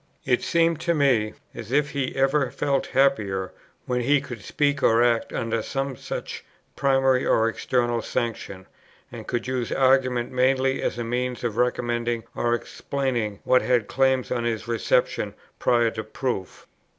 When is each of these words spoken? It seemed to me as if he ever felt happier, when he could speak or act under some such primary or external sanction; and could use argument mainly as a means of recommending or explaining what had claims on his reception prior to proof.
It 0.25 0.41
seemed 0.41 0.79
to 0.79 0.95
me 0.95 1.35
as 1.53 1.71
if 1.71 1.91
he 1.91 2.15
ever 2.15 2.49
felt 2.49 2.87
happier, 2.87 3.51
when 3.85 4.01
he 4.01 4.19
could 4.19 4.43
speak 4.43 4.81
or 4.81 5.03
act 5.03 5.31
under 5.31 5.61
some 5.61 5.95
such 5.95 6.43
primary 6.75 7.23
or 7.23 7.47
external 7.47 8.01
sanction; 8.01 8.65
and 9.11 9.27
could 9.27 9.45
use 9.45 9.71
argument 9.71 10.31
mainly 10.31 10.81
as 10.81 10.97
a 10.97 11.03
means 11.03 11.43
of 11.43 11.55
recommending 11.55 12.23
or 12.35 12.55
explaining 12.55 13.41
what 13.43 13.61
had 13.61 13.85
claims 13.87 14.31
on 14.31 14.43
his 14.43 14.67
reception 14.67 15.35
prior 15.59 15.91
to 15.91 16.03
proof. 16.03 16.65